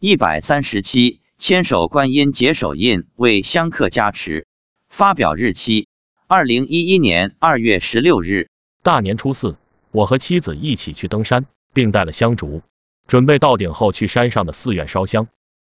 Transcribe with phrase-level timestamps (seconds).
[0.00, 4.46] 一百三十七，千手观音结手印为香客加持。
[4.88, 5.88] 发表日期：
[6.28, 8.48] 二零一一年二月十六日。
[8.84, 9.56] 大年初四，
[9.90, 12.62] 我和妻子一起去登山，并带了香烛，
[13.08, 15.26] 准备到顶后去山上的寺院烧香。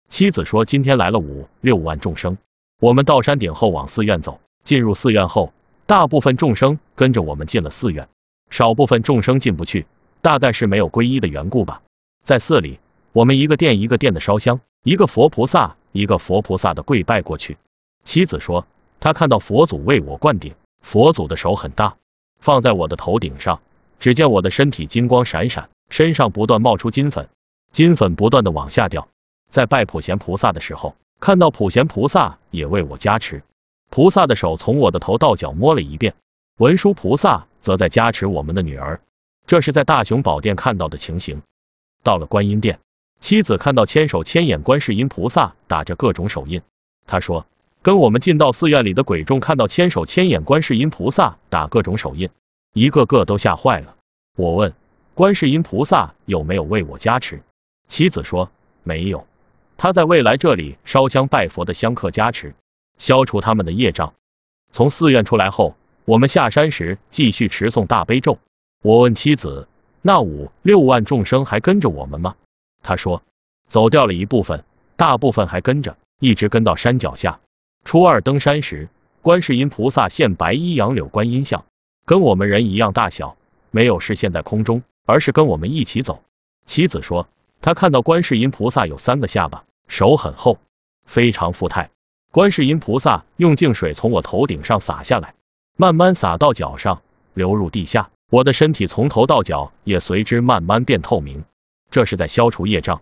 [0.09, 2.37] 妻子说今天来了五六万众生，
[2.81, 4.41] 我们到山顶后往寺院走。
[4.65, 5.53] 进入寺院后，
[5.85, 8.09] 大部分众生跟着我们进了寺院，
[8.49, 9.85] 少部分众生进不去，
[10.21, 11.81] 大概是没有皈依的缘故吧。
[12.25, 12.79] 在寺里。
[13.11, 17.57] 我们一个殿一个殿的烧香，一个佛菩萨一个佛菩萨的跪拜过去。
[18.03, 18.67] 妻子说，
[18.99, 21.97] 她看到佛祖为我灌顶，佛祖的手很大，
[22.39, 23.61] 放在我的头顶上。
[23.99, 27.27] 只见我的身体金光闪闪，身上不断冒出金粉，
[27.71, 29.09] 金粉不断的往下掉。
[29.49, 33.43] 在拜普贤菩萨的时候，看到普贤菩萨也为我加持，
[33.89, 36.13] 菩萨的手从我的头到脚摸了一遍。
[36.57, 39.01] 文殊菩萨则在加持我们的女儿。
[39.47, 41.41] 这是在大雄宝殿看到的情形。
[42.03, 42.79] 到了观音殿。
[43.19, 46.61] 妻子看到千手千眼观世音菩萨打着各种手印，
[47.05, 47.45] 他说
[47.83, 52.29] ：“跟我们进到寺院里的鬼众看到千手千眼观世音菩萨打各种手印，
[52.73, 53.95] 一个个都吓坏了。”
[54.37, 54.73] 我问
[55.15, 57.41] ：“观世音菩萨有没有为我加持？”
[57.89, 58.49] 妻子说
[58.83, 59.27] ：“没有，
[59.75, 62.55] 他在未来这里烧香拜佛的香客加持，
[62.97, 64.13] 消除他们的业障。”
[64.71, 68.39] 从寺院出来后，我们下山时继续持诵大悲咒。
[68.81, 69.67] 我问妻子
[70.01, 72.35] ：“那五六万众生还跟着我们吗？”
[72.81, 73.23] 他说，
[73.67, 74.63] 走掉了一部分，
[74.95, 77.39] 大部分还跟着，一直跟到山脚下。
[77.85, 78.89] 初二登山时，
[79.21, 81.65] 观世音菩萨现白衣杨柳观音像，
[82.05, 83.37] 跟我们人一样大小，
[83.71, 86.23] 没有视现在空中，而是跟我们一起走。
[86.65, 87.27] 妻子说，
[87.61, 90.59] 他看到观世音菩萨有三个下巴，手很厚，
[91.05, 91.89] 非常富态。
[92.31, 95.33] 观世音菩萨用净水从我头顶上洒下来，
[95.75, 97.01] 慢慢洒到脚上，
[97.33, 101.43] 流入地下，我的身体从头到脚也随之慢慢变透明。
[101.91, 103.01] 这是在消除业障。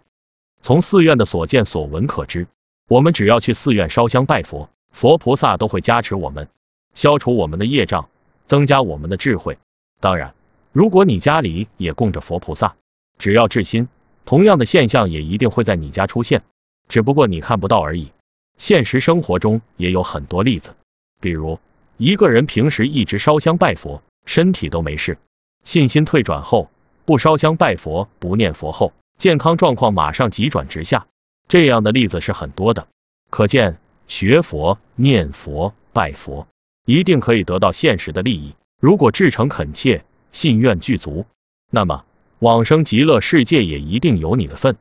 [0.62, 2.48] 从寺院的所见所闻可知，
[2.88, 6.50] 我们只要去寺院烧香拜佛，佛菩萨都会加持我们，
[6.94, 8.10] 消除我们的业障，
[8.46, 9.60] 增加我们的智慧。
[10.00, 10.34] 当然，
[10.72, 12.76] 如果你家里也供着佛菩萨，
[13.18, 13.88] 只要至心，
[14.26, 16.44] 同样的现象也一定会在你家出现，
[16.88, 18.12] 只不过你看不到而已。
[18.58, 20.72] 现实生活中也有很多例子，
[21.20, 21.60] 比如
[21.98, 25.18] 一个人平时一直烧香拜佛，身体都没事，
[25.64, 26.70] 信心退转后。
[27.08, 31.08] 不烧香拜佛，不念佛后，健康状况马上急转直下。
[31.48, 32.90] 这样的例子是很多的，
[33.30, 33.78] 可见
[34.10, 36.48] 学佛、念佛、拜佛，
[36.84, 38.56] 一定可以得到现实的利益。
[38.82, 40.04] 如果至诚恳切，
[40.34, 41.26] 信愿具足，
[41.72, 42.04] 那么
[42.40, 44.76] 往生极乐世界也一定有你的份。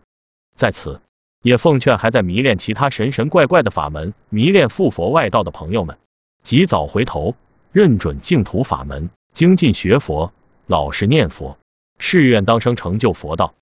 [0.56, 1.00] 在此，
[1.42, 5.96] 也奉劝还在迷恋其他神神怪怪的法门、迷恋附佛外道的朋友们，
[6.42, 7.36] 及早回头，
[7.70, 10.32] 认准净土法门，精进学佛，
[10.66, 11.56] 老实念佛。
[11.98, 13.54] 誓愿当生成就佛道。